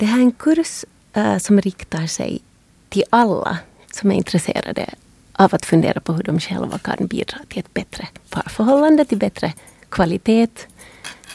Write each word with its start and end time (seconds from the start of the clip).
det 0.00 0.06
här 0.06 0.18
är 0.18 0.22
en 0.22 0.32
kurs 0.32 0.84
uh, 1.16 1.38
som 1.38 1.60
riktar 1.60 2.06
sig 2.06 2.40
till 2.88 3.04
alla 3.10 3.58
som 3.92 4.10
är 4.10 4.14
intresserade 4.14 4.86
av 5.32 5.54
att 5.54 5.66
fundera 5.66 6.00
på 6.00 6.12
hur 6.12 6.22
de 6.22 6.40
själva 6.40 6.78
kan 6.78 7.06
bidra 7.06 7.38
till 7.48 7.58
ett 7.58 7.74
bättre 7.74 8.08
parförhållande, 8.30 9.04
till 9.04 9.18
bättre 9.18 9.52
kvalitet 9.88 10.48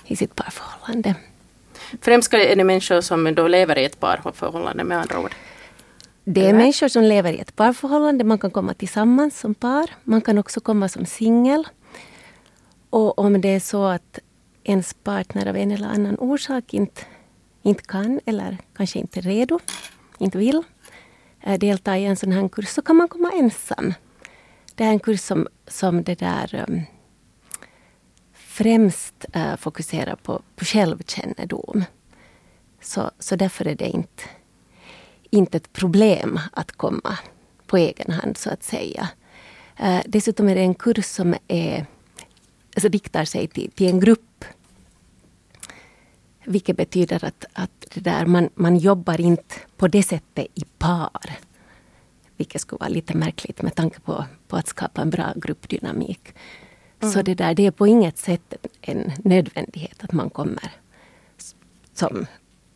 i 0.05 0.15
sitt 0.15 0.35
parförhållande. 0.35 1.15
Främst 2.01 2.33
är 2.33 2.55
det 2.55 2.63
människor 2.63 3.01
som 3.01 3.35
då 3.35 3.47
lever 3.47 3.77
i 3.77 3.85
ett 3.85 3.99
parförhållande 3.99 4.83
med 4.83 4.97
andra 4.99 5.19
ord? 5.19 5.35
Det 6.23 6.49
är 6.49 6.53
människor 6.53 6.87
som 6.87 7.03
lever 7.03 7.33
i 7.33 7.39
ett 7.39 7.55
parförhållande. 7.55 8.23
Man 8.23 8.39
kan 8.39 8.51
komma 8.51 8.73
tillsammans 8.73 9.39
som 9.39 9.53
par. 9.53 9.89
Man 10.03 10.21
kan 10.21 10.37
också 10.37 10.59
komma 10.59 10.89
som 10.89 11.05
singel. 11.05 11.67
Och 12.89 13.19
om 13.19 13.41
det 13.41 13.49
är 13.55 13.59
så 13.59 13.85
att 13.85 14.19
ens 14.63 14.93
partner 14.93 15.45
av 15.47 15.57
en 15.57 15.71
eller 15.71 15.87
annan 15.87 16.15
orsak 16.19 16.73
inte, 16.73 17.01
inte 17.65 17.83
kan 17.83 18.19
eller 18.25 18.57
kanske 18.75 18.99
inte 18.99 19.19
är 19.19 19.21
redo, 19.21 19.59
inte 20.17 20.37
vill 20.37 20.63
eh, 21.41 21.59
delta 21.59 21.97
i 21.97 22.05
en 22.05 22.15
sån 22.15 22.31
här 22.31 22.49
kurs 22.49 22.67
så 22.67 22.81
kan 22.81 22.95
man 22.95 23.07
komma 23.07 23.31
ensam. 23.31 23.93
Det 24.75 24.83
är 24.83 24.89
en 24.89 24.99
kurs 24.99 25.19
som, 25.19 25.47
som 25.67 26.03
det 26.03 26.19
där 26.19 26.65
um, 26.67 26.81
främst 28.33 29.25
uh, 29.35 29.55
fokuserar 29.55 30.15
på, 30.15 30.41
på 30.55 30.65
självkännedom. 30.65 31.83
Så, 32.81 33.11
så 33.19 33.35
därför 33.35 33.67
är 33.67 33.75
det 33.75 33.89
inte, 33.89 34.23
inte 35.29 35.57
ett 35.57 35.73
problem 35.73 36.39
att 36.51 36.71
komma 36.71 37.17
på 37.67 37.77
egen 37.77 38.11
hand 38.11 38.37
så 38.37 38.49
att 38.49 38.63
säga. 38.63 39.09
Uh, 39.79 40.01
dessutom 40.05 40.49
är 40.49 40.55
det 40.55 40.61
en 40.61 40.75
kurs 40.75 41.05
som 41.05 41.35
är, 41.47 41.85
alltså 42.75 42.89
riktar 42.89 43.25
sig 43.25 43.47
till, 43.47 43.71
till 43.71 43.87
en 43.87 43.99
grupp. 43.99 44.45
Vilket 46.45 46.77
betyder 46.77 47.25
att, 47.25 47.45
att 47.53 47.87
det 47.93 48.01
där, 48.01 48.25
man, 48.25 48.49
man 48.55 48.77
jobbar 48.77 49.21
inte 49.21 49.55
på 49.77 49.87
det 49.87 50.03
sättet 50.03 50.47
i 50.53 50.65
par. 50.77 51.37
Vilket 52.37 52.61
skulle 52.61 52.79
vara 52.79 52.89
lite 52.89 53.17
märkligt 53.17 53.61
med 53.61 53.75
tanke 53.75 53.99
på, 53.99 54.25
på 54.47 54.55
att 54.55 54.67
skapa 54.67 55.01
en 55.01 55.09
bra 55.09 55.33
gruppdynamik. 55.35 56.33
Mm. 56.99 57.13
Så 57.13 57.21
det 57.21 57.33
där 57.33 57.53
det 57.53 57.65
är 57.65 57.71
på 57.71 57.87
inget 57.87 58.17
sätt 58.17 58.53
en 58.81 59.11
nödvändighet 59.23 60.03
att 60.03 60.11
man 60.11 60.29
kommer 60.29 60.71
som, 61.93 62.25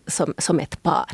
som, 0.07 0.33
som 0.37 0.59
ett 0.59 0.83
par. 0.83 1.11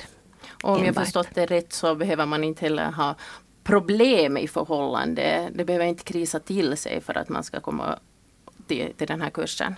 Och 0.63 0.77
om 0.77 0.85
jag 0.85 0.95
förstått 0.95 1.27
det 1.33 1.45
rätt 1.45 1.73
så 1.73 1.95
behöver 1.95 2.25
man 2.25 2.43
inte 2.43 2.61
heller 2.61 2.91
ha 2.91 3.15
problem 3.63 4.37
i 4.37 4.47
förhållande. 4.47 5.49
Det 5.53 5.65
behöver 5.65 5.85
inte 5.85 6.03
krisa 6.03 6.39
till 6.39 6.77
sig 6.77 7.01
för 7.01 7.17
att 7.17 7.29
man 7.29 7.43
ska 7.43 7.59
komma 7.59 7.99
till, 8.67 8.93
till 8.97 9.07
den 9.07 9.21
här 9.21 9.29
kursen. 9.29 9.75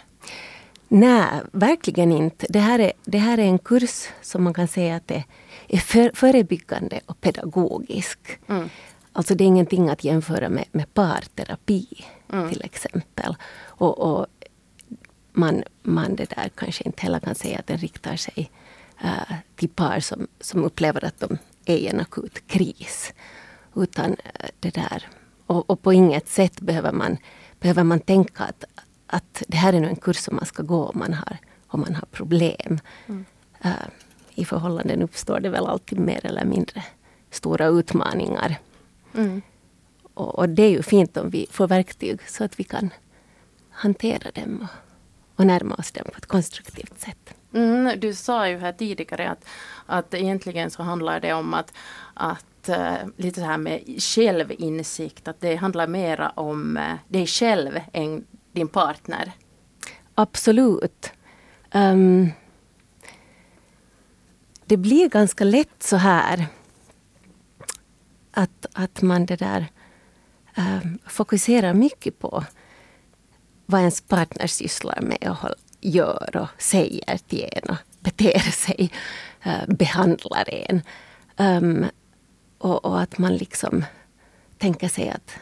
Nej, 0.88 1.42
verkligen 1.52 2.12
inte. 2.12 2.46
Det 2.50 2.60
här, 2.60 2.80
är, 2.80 2.92
det 3.06 3.18
här 3.18 3.38
är 3.38 3.44
en 3.44 3.60
kurs 3.60 4.08
som 4.22 4.44
man 4.44 4.54
kan 4.54 4.68
säga 4.68 4.96
att 4.96 5.08
det 5.08 5.24
är 5.68 5.78
för, 5.78 6.12
förebyggande 6.14 7.00
och 7.06 7.22
pedagogisk. 7.22 8.20
Mm. 8.48 8.70
Alltså 9.12 9.36
det 9.36 9.44
är 9.44 9.46
ingenting 9.46 9.90
att 9.90 10.04
jämföra 10.04 10.50
med, 10.50 10.66
med 10.72 10.94
parterapi 10.94 12.06
mm. 12.34 12.50
till 12.50 12.62
exempel. 12.64 13.36
Och, 13.66 14.00
och, 14.00 14.26
man, 15.32 15.64
man 15.84 16.16
det 16.16 16.30
där 16.30 16.50
kanske 16.56 16.84
inte 16.84 17.02
heller 17.02 17.20
kan 17.20 17.36
säga 17.36 17.60
att 17.60 17.68
den 17.68 17.78
riktar 17.78 18.16
sig 18.16 18.52
uh, 19.04 19.34
till 19.56 19.70
par 19.70 20.00
som, 20.00 20.28
som 20.40 20.64
upplever 20.64 21.06
att 21.06 21.20
de 21.20 21.38
är 21.66 21.76
i 21.76 21.88
en 21.88 22.00
akut 22.00 22.48
kris. 22.48 23.14
Utan 23.76 24.12
uh, 24.12 24.50
det 24.60 24.74
där, 24.76 25.08
och, 25.48 25.70
och, 25.70 25.82
på 25.82 25.94
inget 25.94 26.28
sätt 26.28 26.62
behöver 26.62 26.92
man, 26.92 27.18
behöver 27.60 27.84
man 27.84 28.00
tänka 28.00 28.44
att, 28.44 28.64
att 29.08 29.44
det 29.48 29.58
här 29.58 29.74
är 29.74 29.80
nu 29.80 29.88
en 29.88 29.96
kurs 29.96 30.18
som 30.18 30.36
man 30.36 30.46
ska 30.46 30.64
gå 30.64 30.86
om 30.86 31.00
man 31.00 31.14
har, 31.14 31.38
om 31.68 31.80
man 31.80 31.96
har 31.96 32.06
problem. 32.12 32.80
Mm. 33.08 33.26
Uh, 33.66 33.72
I 34.36 34.46
förhållanden 34.46 35.02
uppstår 35.02 35.40
det 35.40 35.50
väl 35.50 35.66
alltid 35.66 36.00
mer 36.00 36.26
eller 36.26 36.46
mindre 36.46 36.84
stora 37.32 37.68
utmaningar. 37.68 38.56
Mm. 39.14 39.42
Och, 40.14 40.40
och, 40.40 40.50
det 40.50 40.64
är 40.64 40.70
ju 40.70 40.84
fint 40.84 41.18
om 41.18 41.30
vi 41.30 41.48
får 41.52 41.68
verktyg 41.68 42.20
så 42.28 42.44
att 42.44 42.60
vi 42.60 42.64
kan 42.64 42.90
hantera 43.70 44.32
dem 44.32 44.62
och, 44.62 45.40
och 45.40 45.48
närma 45.48 45.76
oss 45.76 45.92
dem 45.92 46.06
på 46.12 46.18
ett 46.18 46.26
konstruktivt 46.26 47.00
sätt. 47.00 47.34
Mm, 47.54 48.00
du 48.00 48.14
sa 48.14 48.50
ju 48.50 48.58
här 48.58 48.74
tidigare 48.74 49.30
att, 49.30 49.46
att 49.86 50.14
egentligen 50.14 50.72
så 50.72 50.84
handlar 50.84 51.20
det 51.20 51.34
om 51.34 51.54
att, 51.54 51.74
att 52.14 52.70
uh, 52.70 53.10
lite 53.18 53.40
så 53.40 53.46
här 53.46 53.58
med 53.58 53.82
självinsikt, 53.98 55.28
att 55.28 55.42
det 55.42 55.56
handlar 55.56 55.88
mera 55.88 56.30
om 56.30 56.78
uh, 56.78 56.94
dig 57.08 57.28
själv 57.28 57.80
än 57.94 58.26
din 58.58 58.68
partner. 58.68 59.32
Absolut. 60.16 61.12
Um, 61.74 62.32
det 64.66 64.78
blir 64.78 65.10
ganska 65.10 65.44
lätt 65.44 65.84
så 65.84 65.98
här 65.98 66.48
att, 68.32 68.66
att 68.74 69.02
man 69.02 69.26
det 69.26 69.36
där 69.36 69.68
um, 70.58 71.00
fokuserar 71.06 71.74
mycket 71.74 72.20
på 72.20 72.44
vad 73.66 73.80
ens 73.80 74.02
partner 74.02 74.48
sysslar 74.48 75.02
med 75.02 75.30
och 75.30 75.50
gör 75.82 76.38
och 76.38 76.62
säger 76.62 77.18
till 77.18 77.50
en 77.52 77.70
och 77.70 77.78
beter 78.00 78.40
sig, 78.40 78.92
uh, 79.46 79.76
behandlar 79.76 80.50
en. 80.50 80.82
Um, 81.38 81.86
och, 82.58 82.86
och, 82.86 83.02
att 83.02 83.18
man 83.18 83.36
liksom 83.36 83.86
tänker 84.58 84.90
sig 84.90 85.10
att 85.10 85.36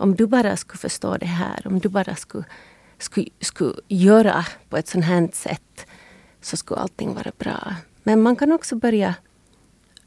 om 0.00 0.14
du 0.16 0.26
bara 0.26 0.56
skulle 0.56 0.78
förstå 0.78 1.16
det 1.16 1.26
här, 1.26 1.66
om 1.66 1.78
du 1.78 1.88
bara 1.88 2.16
skulle, 2.16 2.44
skulle, 2.98 3.28
skulle 3.40 3.74
göra 3.88 4.46
på 4.68 4.76
ett 4.76 4.88
sånt 4.88 5.04
här 5.04 5.28
sätt 5.32 5.86
så 6.40 6.56
skulle 6.56 6.80
allting 6.80 7.14
vara 7.14 7.32
bra. 7.38 7.74
Men 8.02 8.22
man 8.22 8.36
kan 8.36 8.52
också 8.52 8.76
börja 8.76 9.14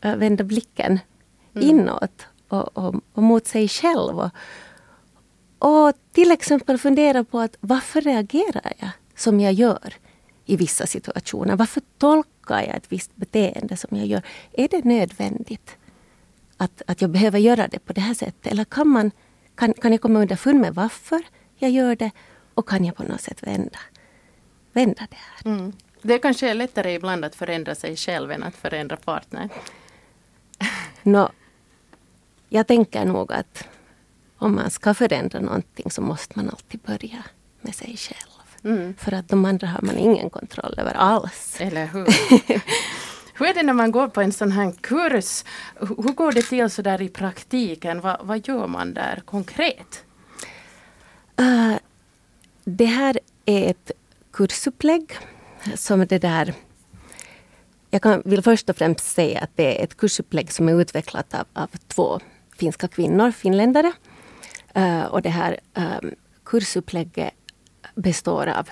vända 0.01 0.43
blicken 0.43 0.99
mm. 1.55 1.69
inåt 1.69 2.25
och, 2.47 2.77
och, 2.77 2.95
och 3.13 3.23
mot 3.23 3.47
sig 3.47 3.67
själv. 3.67 4.19
Och, 4.19 4.29
och 5.59 5.93
till 6.11 6.31
exempel 6.31 6.77
fundera 6.77 7.23
på 7.23 7.39
att 7.39 7.57
varför 7.59 8.01
reagerar 8.01 8.73
jag 8.79 8.89
som 9.15 9.39
jag 9.39 9.53
gör 9.53 9.93
i 10.45 10.55
vissa 10.55 10.87
situationer? 10.87 11.55
Varför 11.55 11.81
tolkar 11.97 12.61
jag 12.61 12.75
ett 12.75 12.91
visst 12.91 13.15
beteende 13.15 13.77
som 13.77 13.97
jag 13.97 14.07
gör? 14.07 14.21
Är 14.51 14.67
det 14.67 14.85
nödvändigt 14.85 15.77
att, 16.57 16.81
att 16.87 17.01
jag 17.01 17.09
behöver 17.09 17.39
göra 17.39 17.67
det 17.67 17.79
på 17.79 17.93
det 17.93 18.01
här 18.01 18.13
sättet? 18.13 18.47
Eller 18.51 18.63
kan, 18.63 18.87
man, 18.87 19.11
kan, 19.55 19.73
kan 19.73 19.91
jag 19.91 20.01
komma 20.01 20.19
underfund 20.19 20.59
med 20.59 20.75
varför 20.75 21.21
jag 21.55 21.71
gör 21.71 21.95
det? 21.95 22.11
Och 22.53 22.69
kan 22.69 22.85
jag 22.85 22.95
på 22.95 23.03
något 23.03 23.21
sätt 23.21 23.43
vända, 23.43 23.79
vända 24.73 25.07
det 25.09 25.17
här? 25.17 25.53
Mm. 25.53 25.73
Det 26.01 26.19
kanske 26.19 26.49
är 26.49 26.53
lättare 26.53 26.93
ibland 26.93 27.25
att 27.25 27.35
förändra 27.35 27.75
sig 27.75 27.95
själv 27.95 28.31
än 28.31 28.43
att 28.43 28.55
förändra 28.55 28.95
partnern. 28.97 29.49
no, 31.03 31.29
jag 32.49 32.67
tänker 32.67 33.05
nog 33.05 33.33
att 33.33 33.67
om 34.37 34.55
man 34.55 34.71
ska 34.71 34.93
förändra 34.93 35.39
någonting 35.39 35.91
så 35.91 36.01
måste 36.01 36.33
man 36.39 36.49
alltid 36.49 36.79
börja 36.79 37.23
med 37.61 37.75
sig 37.75 37.97
själv. 37.97 38.29
Mm. 38.63 38.95
För 38.95 39.11
att 39.11 39.29
de 39.29 39.45
andra 39.45 39.67
har 39.67 39.81
man 39.81 39.97
ingen 39.97 40.29
kontroll 40.29 40.75
över 40.77 40.93
alls. 40.93 41.55
Eller 41.59 41.85
hur? 41.85 42.07
hur 43.33 43.45
är 43.45 43.53
det 43.53 43.63
när 43.63 43.73
man 43.73 43.91
går 43.91 44.07
på 44.07 44.21
en 44.21 44.31
sån 44.31 44.51
här 44.51 44.71
kurs? 44.71 45.43
Hur 45.79 46.13
går 46.13 46.31
det 46.31 46.41
till 46.41 46.69
så 46.69 46.81
där 46.81 47.01
i 47.01 47.09
praktiken? 47.09 48.01
Va, 48.01 48.21
vad 48.23 48.47
gör 48.47 48.67
man 48.67 48.93
där 48.93 49.21
konkret? 49.25 50.05
Uh, 51.41 51.75
det 52.63 52.85
här 52.85 53.19
är 53.45 53.69
ett 53.69 53.91
kursupplägg 54.31 55.17
som 55.75 56.05
det 56.07 56.19
där 56.19 56.53
jag 57.89 58.01
kan, 58.01 58.21
vill 58.25 58.41
först 58.41 58.69
och 58.69 58.77
främst 58.77 58.99
säga 58.99 59.39
att 59.39 59.49
det 59.55 59.79
är 59.79 59.83
ett 59.83 59.97
kursupplägg 59.97 60.51
som 60.51 60.69
är 60.69 60.81
utvecklat 60.81 61.33
av, 61.33 61.45
av 61.53 61.69
två 61.87 62.19
finska 62.57 62.87
kvinnor, 62.87 63.31
finländare. 63.31 63.91
Uh, 64.77 65.05
och 65.05 65.21
det 65.21 65.29
här 65.29 65.59
um, 65.73 66.15
kursupplägget 66.43 67.33
består 67.95 68.47
av, 68.47 68.69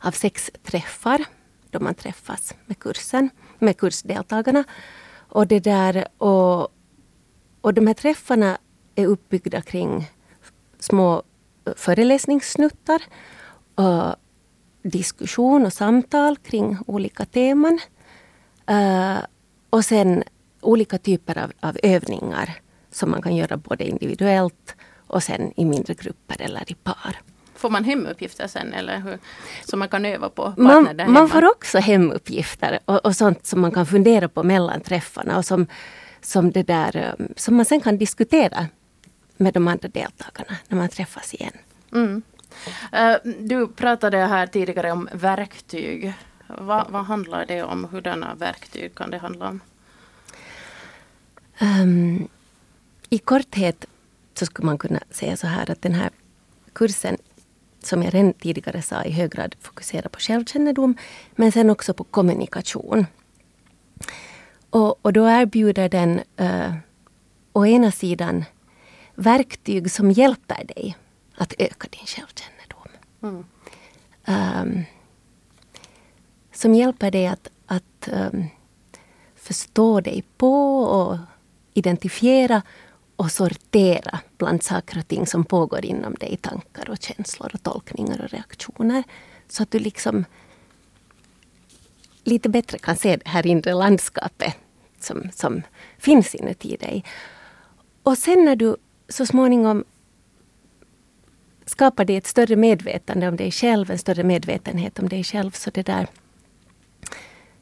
av 0.00 0.10
sex 0.10 0.50
träffar 0.62 1.24
då 1.78 1.84
man 1.84 1.94
träffas 1.94 2.54
med 2.66 2.78
kursen, 2.78 3.30
med 3.58 3.76
kursdeltagarna. 3.76 4.64
Och, 5.28 5.46
det 5.46 5.60
där, 5.60 6.08
och, 6.18 6.68
och 7.60 7.74
de 7.74 7.86
här 7.86 7.94
träffarna 7.94 8.58
är 8.94 9.06
uppbyggda 9.06 9.62
kring 9.62 10.10
små 10.78 11.22
föreläsningssnuttar. 11.76 13.02
Och 13.74 14.16
diskussion 14.82 15.66
och 15.66 15.72
samtal 15.72 16.36
kring 16.36 16.78
olika 16.86 17.24
teman. 17.24 17.78
Uh, 18.70 19.18
och 19.70 19.84
sen 19.84 20.24
olika 20.60 20.98
typer 20.98 21.38
av, 21.38 21.52
av 21.60 21.76
övningar 21.82 22.60
som 22.90 23.10
man 23.10 23.22
kan 23.22 23.36
göra 23.36 23.56
både 23.56 23.84
individuellt 23.84 24.74
och 25.06 25.22
sen 25.22 25.52
i 25.56 25.64
mindre 25.64 25.94
grupper 25.94 26.42
eller 26.42 26.70
i 26.70 26.74
par. 26.74 27.16
Får 27.56 27.70
man 27.70 27.84
hemuppgifter 27.84 28.46
sen 28.46 28.74
eller 28.74 28.98
hur? 28.98 29.18
Som 29.64 29.78
man 29.78 29.88
kan 29.88 30.04
öva 30.04 30.28
på? 30.28 30.54
Man, 30.56 31.00
man 31.08 31.28
får 31.28 31.44
också 31.44 31.78
hemuppgifter 31.78 32.78
och, 32.84 33.06
och, 33.06 33.16
sånt 33.16 33.46
som 33.46 33.60
man 33.60 33.72
kan 33.72 33.86
fundera 33.86 34.28
på 34.28 34.42
mellan 34.42 34.80
träffarna 34.80 35.38
och 35.38 35.44
som, 35.44 35.66
som, 36.20 36.50
det 36.50 36.62
där, 36.62 37.14
um, 37.18 37.28
som 37.36 37.56
man 37.56 37.64
sen 37.64 37.80
kan 37.80 37.98
diskutera 37.98 38.66
med 39.36 39.54
de 39.54 39.68
andra 39.68 39.88
deltagarna 39.88 40.56
när 40.68 40.78
man 40.78 40.88
träffas 40.88 41.34
igen. 41.34 41.52
Mm. 41.92 42.22
Uh, 42.94 43.32
du 43.38 43.68
pratade 43.68 44.18
här 44.18 44.46
tidigare 44.46 44.92
om 44.92 45.08
verktyg. 45.12 46.14
Vad, 46.46 46.86
vad 46.90 47.04
handlar 47.04 47.46
det 47.46 47.62
om? 47.62 47.84
Hurdana 47.84 48.34
verktyg 48.34 48.94
kan 48.94 49.10
det 49.10 49.18
handla 49.18 49.48
om? 49.48 49.60
Um, 51.60 52.28
I 53.08 53.18
korthet 53.18 53.86
så 54.34 54.46
skulle 54.46 54.66
man 54.66 54.78
kunna 54.78 55.00
säga 55.10 55.36
så 55.36 55.46
här 55.46 55.70
att 55.70 55.82
den 55.82 55.94
här 55.94 56.10
kursen 56.72 57.16
som 57.86 58.02
jag 58.02 58.14
redan 58.14 58.32
tidigare 58.32 58.82
sa 58.82 59.04
i 59.04 59.10
hög 59.10 59.30
grad 59.30 59.54
fokuserar 59.60 60.08
på 60.08 60.18
självkännedom 60.20 60.96
men 61.36 61.52
sen 61.52 61.70
också 61.70 61.94
på 61.94 62.04
kommunikation. 62.04 63.06
Och, 64.70 65.04
och 65.04 65.12
då 65.12 65.28
erbjuder 65.28 65.88
den 65.88 66.20
uh, 66.40 66.74
å 67.52 67.66
ena 67.66 67.92
sidan 67.92 68.44
verktyg 69.14 69.90
som 69.90 70.10
hjälper 70.10 70.64
dig 70.64 70.96
att 71.36 71.54
öka 71.58 71.88
din 71.90 72.06
självkännedom. 72.06 72.88
Mm. 73.22 73.44
Um, 74.26 74.84
som 76.52 76.74
hjälper 76.74 77.10
dig 77.10 77.26
att, 77.26 77.48
att 77.66 78.08
um, 78.12 78.44
förstå 79.36 80.00
dig 80.00 80.24
på 80.36 80.82
och 80.82 81.18
identifiera 81.74 82.62
och 83.16 83.32
sortera 83.32 84.20
bland 84.38 84.62
saker 84.62 84.98
och 84.98 85.08
ting 85.08 85.26
som 85.26 85.44
pågår 85.44 85.84
inom 85.84 86.14
dig. 86.14 86.36
Tankar 86.36 86.90
och 86.90 87.02
känslor 87.02 87.50
och 87.54 87.62
tolkningar 87.62 88.20
och 88.24 88.30
reaktioner. 88.30 89.04
Så 89.48 89.62
att 89.62 89.70
du 89.70 89.78
liksom 89.78 90.24
lite 92.24 92.48
bättre 92.48 92.78
kan 92.78 92.96
se 92.96 93.16
det 93.16 93.28
här 93.28 93.46
inre 93.46 93.74
landskapet 93.74 94.56
som, 95.00 95.30
som 95.34 95.62
finns 95.98 96.34
inuti 96.34 96.76
dig. 96.76 97.04
Och 98.02 98.18
sen 98.18 98.44
när 98.44 98.56
du 98.56 98.76
så 99.08 99.26
småningom 99.26 99.84
skapar 101.66 102.04
dig 102.04 102.16
ett 102.16 102.26
större 102.26 102.56
medvetande 102.56 103.28
om 103.28 103.36
dig 103.36 103.50
själv, 103.50 103.90
en 103.90 103.98
större 103.98 104.22
medvetenhet 104.22 104.98
om 104.98 105.08
dig 105.08 105.24
själv, 105.24 105.50
så 105.50 105.70
det 105.70 105.82
där 105.82 106.06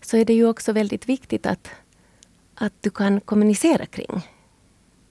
så 0.01 0.17
är 0.17 0.25
det 0.25 0.35
ju 0.35 0.49
också 0.49 0.73
väldigt 0.73 1.09
viktigt 1.09 1.47
att, 1.47 1.71
att 2.55 2.73
du 2.81 2.91
kan 2.91 3.21
kommunicera 3.21 3.87
kring, 3.87 4.23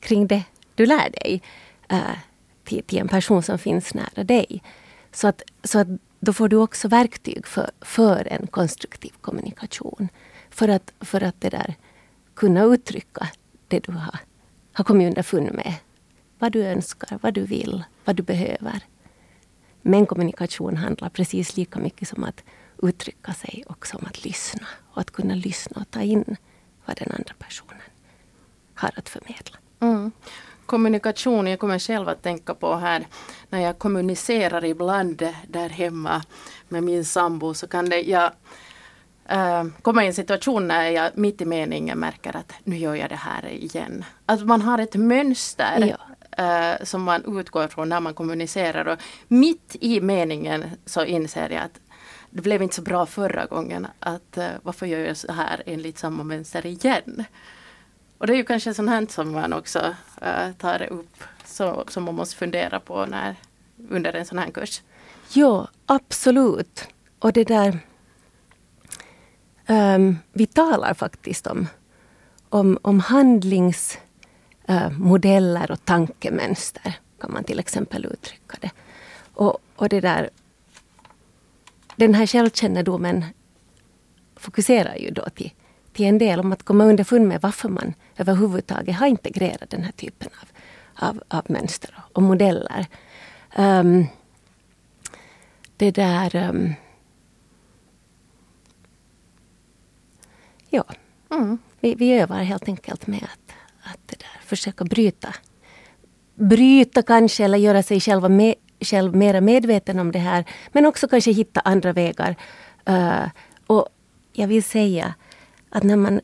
kring 0.03 0.27
det 0.27 0.43
du 0.75 0.85
lär 0.85 1.09
dig 1.09 1.41
äh, 1.89 2.17
till, 2.63 2.83
till 2.83 2.99
en 2.99 3.07
person 3.07 3.43
som 3.43 3.57
finns 3.57 3.93
nära 3.93 4.23
dig. 4.23 4.63
Så 5.11 5.27
att, 5.27 5.41
så 5.63 5.79
att 5.79 5.87
då 6.19 6.33
får 6.33 6.49
du 6.49 6.55
också 6.55 6.87
verktyg 6.87 7.47
för, 7.47 7.71
för 7.81 8.27
en 8.31 8.47
konstruktiv 8.47 9.11
kommunikation. 9.21 10.09
För 10.49 10.67
att, 10.67 10.93
för 10.99 11.23
att 11.23 11.41
det 11.41 11.49
där 11.49 11.75
kunna 12.33 12.63
uttrycka 12.63 13.27
det 13.67 13.79
du 13.79 13.91
har, 13.91 14.19
har 14.73 14.83
kommit 14.83 15.07
underfund 15.07 15.53
med. 15.53 15.73
Vad 16.39 16.51
du 16.51 16.63
önskar, 16.65 17.19
vad 17.21 17.33
du 17.33 17.41
vill, 17.41 17.83
vad 18.05 18.15
du 18.15 18.23
behöver. 18.23 18.79
Men 19.81 20.05
kommunikation 20.05 20.77
handlar 20.77 21.09
precis 21.09 21.57
lika 21.57 21.79
mycket 21.79 22.07
som 22.07 22.23
att 22.23 22.43
uttrycka 22.83 23.33
sig 23.33 23.63
och 23.67 23.87
som 23.87 24.05
att 24.05 24.25
lyssna. 24.25 24.67
Och 24.93 25.01
att 25.01 25.11
kunna 25.11 25.35
lyssna 25.35 25.81
och 25.81 25.91
ta 25.91 26.01
in 26.01 26.35
vad 26.85 26.97
den 26.97 27.11
andra 27.11 27.33
personen 27.39 27.81
har 28.73 28.91
att 28.95 29.09
förmedla. 29.09 29.62
Mm. 29.83 30.11
Kommunikation, 30.65 31.47
jag 31.47 31.59
kommer 31.59 31.79
själv 31.79 32.09
att 32.09 32.23
tänka 32.23 32.53
på 32.53 32.75
här 32.75 33.07
när 33.49 33.59
jag 33.59 33.79
kommunicerar 33.79 34.65
ibland 34.65 35.27
där 35.47 35.69
hemma 35.69 36.23
med 36.69 36.83
min 36.83 37.05
sambo 37.05 37.53
så 37.53 37.67
kan 37.67 37.89
det, 37.89 38.01
jag 38.01 38.31
äh, 39.25 39.63
komma 39.81 40.03
i 40.03 40.07
en 40.07 40.13
situation 40.13 40.67
när 40.67 40.89
jag 40.89 41.17
mitt 41.17 41.41
i 41.41 41.45
meningen 41.45 41.99
märker 41.99 42.35
att 42.35 42.53
nu 42.63 42.77
gör 42.77 42.95
jag 42.95 43.09
det 43.09 43.15
här 43.15 43.47
igen. 43.47 44.05
Att 44.25 44.45
man 44.45 44.61
har 44.61 44.79
ett 44.79 44.95
mönster 44.95 45.95
ja. 46.37 46.43
äh, 46.43 46.83
som 46.83 47.03
man 47.03 47.39
utgår 47.39 47.67
från 47.67 47.89
när 47.89 47.99
man 47.99 48.13
kommunicerar 48.13 48.85
och 48.87 48.99
mitt 49.27 49.75
i 49.79 50.01
meningen 50.01 50.63
så 50.85 51.03
inser 51.05 51.49
jag 51.49 51.63
att 51.63 51.79
det 52.29 52.41
blev 52.41 52.61
inte 52.61 52.75
så 52.75 52.81
bra 52.81 53.05
förra 53.05 53.45
gången. 53.45 53.87
Att 53.99 54.37
uh, 54.37 54.47
varför 54.61 54.85
gör 54.85 54.99
jag 54.99 55.17
så 55.17 55.31
här 55.31 55.63
enligt 55.65 55.97
samma 55.97 56.23
mönster 56.23 56.65
igen? 56.65 57.25
Och 58.23 58.27
det 58.27 58.33
är 58.33 58.37
ju 58.37 58.43
kanske 58.43 58.73
sånt 58.73 58.89
här 58.89 59.07
som 59.09 59.31
man 59.31 59.53
också 59.53 59.95
uh, 60.21 60.51
tar 60.57 60.91
upp. 60.91 61.23
Så, 61.45 61.83
som 61.87 62.03
man 62.03 62.15
måste 62.15 62.35
fundera 62.35 62.79
på 62.79 63.05
när, 63.05 63.35
under 63.89 64.13
en 64.13 64.25
sån 64.25 64.37
här 64.37 64.51
kurs. 64.51 64.81
Ja, 65.33 65.67
absolut. 65.85 66.87
Och 67.19 67.33
det 67.33 67.43
där... 67.43 67.79
Um, 69.67 70.17
vi 70.33 70.45
talar 70.45 70.93
faktiskt 70.93 71.47
om, 71.47 71.67
om, 72.49 72.77
om 72.81 72.99
handlingsmodeller 72.99 75.61
eh, 75.61 75.65
uh, 75.65 75.71
och 75.71 75.85
tankemönster. 75.85 76.93
Kan 77.19 77.33
man 77.33 77.43
till 77.43 77.59
exempel 77.59 78.05
uttrycka 78.05 78.57
det. 78.61 78.71
Och, 79.33 79.57
och 79.75 79.89
det 79.89 80.01
där 80.01 80.29
den 81.95 82.13
här 82.13 82.27
självkännedomen 82.27 83.25
fokuserar 84.35 84.95
ju 84.95 85.09
då 85.09 85.29
till, 85.29 85.51
till 85.93 86.05
en 86.05 86.17
del 86.17 86.39
om 86.39 86.51
att 86.51 86.63
komma 86.63 86.85
underfund 86.85 87.27
med 87.27 87.41
varför 87.41 87.69
man 87.69 87.93
överhuvudtaget 88.17 88.95
har 88.95 89.07
integrerat 89.07 89.69
den 89.69 89.83
här 89.83 89.91
typen 89.91 90.29
av, 90.41 90.47
av, 91.07 91.23
av 91.27 91.45
mönster 91.49 92.03
och 92.13 92.23
modeller. 92.23 92.85
Um, 93.57 94.07
det 95.77 95.91
där... 95.91 96.35
Um, 96.49 96.73
ja, 100.69 100.85
mm. 101.31 101.57
vi, 101.79 101.95
vi 101.95 102.13
övar 102.13 102.43
helt 102.43 102.67
enkelt 102.67 103.07
med 103.07 103.23
att, 103.23 103.53
att 103.83 103.99
det 104.05 104.19
där, 104.19 104.41
försöka 104.45 104.83
bryta 104.83 105.35
bryta 106.35 107.01
kanske 107.01 107.43
eller 107.43 107.57
göra 107.57 107.83
sig 107.83 107.99
själva 107.99 108.29
med, 108.29 108.55
själv 108.79 109.15
mera 109.15 109.41
medveten 109.41 109.99
om 109.99 110.11
det 110.11 110.19
här. 110.19 110.45
Men 110.71 110.85
också 110.85 111.07
kanske 111.07 111.31
hitta 111.31 111.59
andra 111.59 111.93
vägar. 111.93 112.35
Uh, 112.89 113.25
och 113.67 113.87
jag 114.33 114.47
vill 114.47 114.63
säga 114.63 115.13
att 115.69 115.83
när 115.83 115.95
man, 115.95 116.21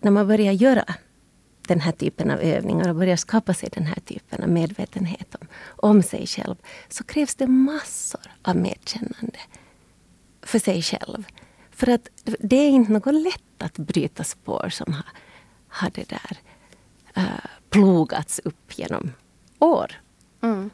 när 0.00 0.10
man 0.10 0.28
börjar 0.28 0.52
göra 0.52 0.84
den 1.68 1.80
här 1.80 1.92
typen 1.92 2.30
av 2.30 2.40
övningar 2.40 2.88
och 2.88 2.96
börjar 2.96 3.16
skapa 3.16 3.54
sig 3.54 3.68
den 3.72 3.86
här 3.86 4.00
typen 4.00 4.42
av 4.42 4.48
medvetenhet 4.48 5.34
om, 5.40 5.46
om 5.64 6.02
sig 6.02 6.26
själv 6.26 6.56
så 6.88 7.04
krävs 7.04 7.34
det 7.34 7.46
massor 7.46 8.30
av 8.42 8.56
medkännande 8.56 9.38
för 10.42 10.58
sig 10.58 10.82
själv. 10.82 11.26
För 11.70 11.88
att 11.88 12.08
det 12.24 12.56
är 12.56 12.68
inte 12.68 12.92
något 12.92 13.14
lätt 13.14 13.62
att 13.62 13.78
bryta 13.78 14.24
spår 14.24 14.68
som 14.70 14.92
har, 14.92 15.06
har 15.68 15.90
det 15.94 16.08
där 16.08 16.38
uh, 17.18 17.46
plogats 17.70 18.40
upp 18.44 18.78
genom 18.78 19.12
år. 19.58 19.92
Mm. 20.42 20.70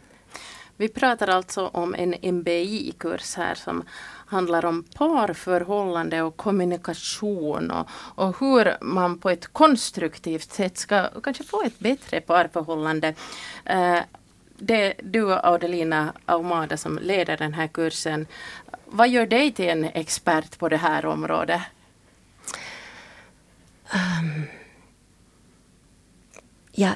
Vi 0.80 0.88
pratar 0.88 1.28
alltså 1.28 1.66
om 1.66 1.94
en 1.94 2.14
MBI-kurs 2.22 3.36
här 3.36 3.54
som 3.54 3.84
handlar 4.26 4.64
om 4.64 4.82
parförhållande 4.82 6.22
och 6.22 6.36
kommunikation 6.36 7.70
och, 7.70 7.88
och 7.92 8.40
hur 8.40 8.84
man 8.84 9.18
på 9.18 9.30
ett 9.30 9.46
konstruktivt 9.46 10.52
sätt 10.52 10.78
ska 10.78 11.08
kanske 11.22 11.44
få 11.44 11.62
ett 11.62 11.78
bättre 11.78 12.20
parförhållande. 12.20 13.14
Eh, 13.64 13.98
det 14.58 14.94
du 15.02 15.34
Audelina 15.34 16.12
Aumada 16.26 16.76
som 16.76 16.98
leder 16.98 17.36
den 17.36 17.54
här 17.54 17.66
kursen, 17.66 18.26
vad 18.86 19.08
gör 19.08 19.26
dig 19.26 19.52
till 19.52 19.68
en 19.68 19.84
expert 19.84 20.58
på 20.58 20.68
det 20.68 20.76
här 20.76 21.06
området? 21.06 21.60
Um, 23.94 24.44
ja, 26.72 26.90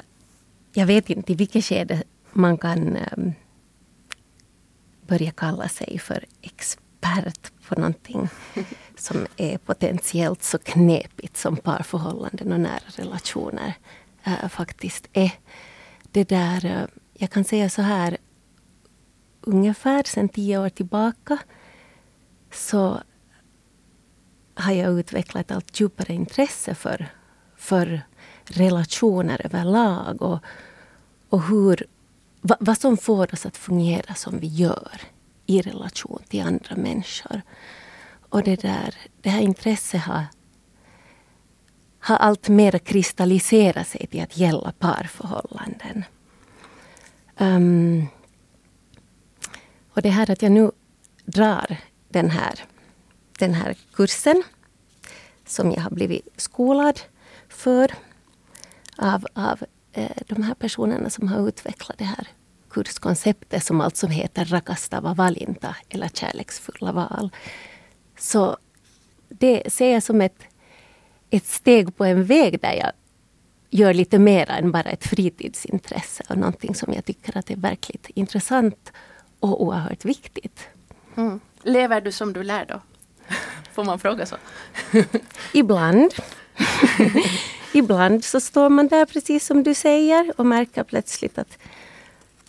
jag 0.73 0.85
vet 0.85 1.09
inte 1.09 1.31
i 1.31 1.35
vilket 1.35 1.65
skede 1.65 2.03
man 2.31 2.57
kan 2.57 2.97
um, 3.17 3.33
börja 5.07 5.31
kalla 5.31 5.69
sig 5.69 5.99
för 5.99 6.25
expert 6.41 7.51
på 7.67 7.75
någonting 7.75 8.29
som 8.97 9.27
är 9.37 9.57
potentiellt 9.57 10.43
så 10.43 10.57
knepigt 10.57 11.37
som 11.37 11.57
parförhållanden 11.57 12.51
och 12.51 12.59
nära 12.59 12.83
relationer 12.95 13.73
äh, 14.23 14.47
faktiskt 14.49 15.07
är. 15.13 15.31
Det 16.11 16.23
där, 16.23 16.65
äh, 16.65 16.83
jag 17.13 17.31
kan 17.31 17.43
säga 17.43 17.69
så 17.69 17.81
här, 17.81 18.17
ungefär 19.41 20.03
sedan 20.03 20.29
tio 20.29 20.59
år 20.59 20.69
tillbaka 20.69 21.37
så 22.51 23.01
har 24.55 24.73
jag 24.73 24.99
utvecklat 24.99 25.45
ett 25.45 25.55
allt 25.55 25.79
djupare 25.79 26.13
intresse 26.13 26.75
för, 26.75 27.07
för 27.55 28.01
relationer 28.45 29.41
överlag 29.45 30.21
och, 30.21 30.39
och 31.29 31.41
hur 31.41 31.87
va, 32.45 32.57
vad 32.59 32.77
som 32.77 32.97
får 32.97 33.33
oss 33.33 33.45
att 33.45 33.57
fungera 33.57 34.13
som 34.13 34.39
vi 34.39 34.47
gör 34.47 35.01
i 35.45 35.61
relation 35.61 36.23
till 36.27 36.41
andra 36.41 36.75
människor. 36.75 37.41
Och 38.29 38.43
det, 38.43 38.61
där, 38.61 38.95
det 39.21 39.29
här 39.29 39.41
intresset 39.41 40.01
har, 40.01 40.25
har 41.99 42.15
allt 42.15 42.49
mer 42.49 42.77
kristalliserat 42.77 43.87
sig 43.87 44.07
till 44.07 44.23
att 44.23 44.37
gälla 44.37 44.73
parförhållanden. 44.79 46.03
Um, 47.37 48.07
och 49.89 50.01
det 50.01 50.09
här 50.09 50.31
att 50.31 50.41
jag 50.41 50.51
nu 50.51 50.71
drar 51.25 51.77
den 52.09 52.29
här, 52.29 52.59
den 53.39 53.53
här 53.53 53.77
kursen 53.93 54.43
som 55.45 55.71
jag 55.71 55.81
har 55.81 55.91
blivit 55.91 56.27
skolad 56.37 56.99
för 57.49 57.91
av, 58.97 59.27
av 59.33 59.63
de 60.27 60.43
här 60.43 60.53
personerna 60.53 61.09
som 61.09 61.27
har 61.27 61.47
utvecklat 61.47 61.97
det 61.97 62.03
här 62.03 62.27
kurskonceptet 62.69 63.63
som 63.63 63.81
alltså 63.81 64.07
heter 64.07 64.45
Rakastava 64.45 65.13
valinta 65.13 65.75
eller 65.89 66.07
kärleksfulla 66.07 66.91
val. 66.91 67.29
Så 68.17 68.57
det 69.29 69.73
ser 69.73 69.93
jag 69.93 70.03
som 70.03 70.21
ett, 70.21 70.43
ett 71.29 71.45
steg 71.45 71.97
på 71.97 72.05
en 72.05 72.25
väg 72.25 72.61
där 72.61 72.73
jag 72.73 72.91
gör 73.69 73.93
lite 73.93 74.19
mer 74.19 74.51
än 74.51 74.71
bara 74.71 74.89
ett 74.89 75.07
fritidsintresse 75.07 76.23
och 76.29 76.37
någonting 76.37 76.75
som 76.75 76.93
jag 76.93 77.05
tycker 77.05 77.37
att 77.37 77.49
är 77.49 77.55
verkligt 77.55 78.09
intressant 78.09 78.91
och 79.39 79.63
oerhört 79.63 80.05
viktigt. 80.05 80.67
Mm. 81.15 81.39
Lever 81.63 82.01
du 82.01 82.11
som 82.11 82.33
du 82.33 82.43
lär 82.43 82.65
då? 82.65 82.81
Får 83.73 83.83
man 83.83 83.99
fråga 83.99 84.25
så? 84.25 84.35
Ibland. 85.53 86.13
Ibland 87.75 88.23
så 88.23 88.39
står 88.39 88.69
man 88.69 88.87
där 88.87 89.05
precis 89.05 89.45
som 89.45 89.63
du 89.63 89.73
säger 89.73 90.33
och 90.37 90.45
märker 90.45 90.83
plötsligt 90.83 91.37
att 91.37 91.57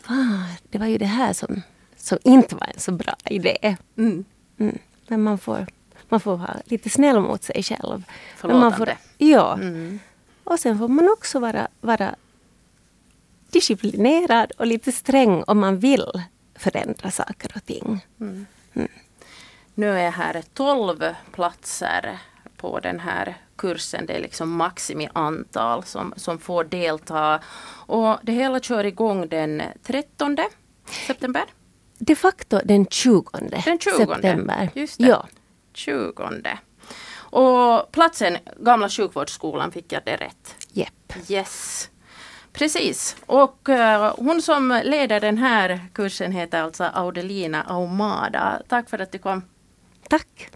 ah, 0.06 0.44
det 0.70 0.78
var 0.78 0.86
ju 0.86 0.98
det 0.98 1.06
här 1.06 1.32
som, 1.32 1.62
som 1.96 2.18
inte 2.22 2.54
var 2.54 2.66
en 2.74 2.80
så 2.80 2.92
bra 2.92 3.14
idé. 3.24 3.76
Mm. 3.96 4.24
Mm. 4.58 4.78
Men 5.08 5.22
man 5.22 5.38
får, 5.38 5.66
man 6.08 6.20
får 6.20 6.36
vara 6.36 6.56
lite 6.64 6.90
snäll 6.90 7.20
mot 7.20 7.42
sig 7.42 7.62
själv. 7.62 8.04
Förlåtande. 8.36 8.70
Man 8.70 8.78
får, 8.78 8.92
ja. 9.18 9.54
Mm. 9.54 9.98
Och 10.44 10.60
sen 10.60 10.78
får 10.78 10.88
man 10.88 11.08
också 11.08 11.38
vara, 11.38 11.68
vara 11.80 12.14
disciplinerad 13.50 14.52
och 14.58 14.66
lite 14.66 14.92
sträng 14.92 15.42
om 15.46 15.58
man 15.58 15.78
vill 15.78 16.12
förändra 16.54 17.10
saker 17.10 17.52
och 17.54 17.64
ting. 17.64 18.06
Mm. 18.20 18.46
Mm. 18.74 18.88
Nu 19.74 19.98
är 19.98 20.10
här 20.10 20.42
12 20.54 21.14
platser 21.32 22.18
på 22.56 22.80
den 22.80 23.00
här 23.00 23.36
kursen. 23.56 24.06
Det 24.06 24.12
är 24.12 24.20
liksom 24.20 24.50
maximiantal 24.50 25.84
som, 25.84 26.14
som 26.16 26.38
får 26.38 26.64
delta. 26.64 27.40
Och 27.86 28.18
det 28.22 28.32
hela 28.32 28.60
kör 28.60 28.84
igång 28.84 29.28
den 29.28 29.62
13 29.82 30.36
september. 31.06 31.44
De 31.98 32.16
facto 32.16 32.60
den 32.64 32.86
20, 32.86 33.24
den 33.64 33.78
20 33.78 33.90
september. 33.90 34.70
Just 34.74 34.98
det. 34.98 35.06
Ja. 35.06 35.26
20. 35.72 36.12
Och 37.18 37.92
platsen 37.92 38.36
Gamla 38.56 38.88
sjukvårdsskolan, 38.88 39.72
fick 39.72 39.92
jag 39.92 40.02
det 40.04 40.16
rätt? 40.16 40.54
Japp. 40.72 41.12
Yes. 41.28 41.90
Precis. 42.52 43.16
Och 43.26 43.68
uh, 43.68 44.14
hon 44.16 44.42
som 44.42 44.80
leder 44.84 45.20
den 45.20 45.38
här 45.38 45.86
kursen 45.94 46.32
heter 46.32 46.62
alltså 46.62 46.84
Audelina 46.84 47.62
Aumada. 47.62 48.62
Tack 48.68 48.90
för 48.90 48.98
att 48.98 49.12
du 49.12 49.18
kom. 49.18 49.42
Tack. 50.08 50.48